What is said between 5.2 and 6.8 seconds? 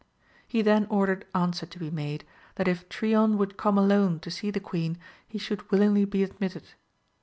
he should willingly be admitted.